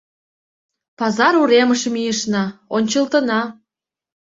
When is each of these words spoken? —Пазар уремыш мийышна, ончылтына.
—Пазар 0.99 1.33
уремыш 1.41 1.81
мийышна, 1.93 2.43
ончылтына. 2.75 3.41